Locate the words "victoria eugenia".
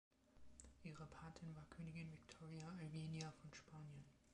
2.11-3.29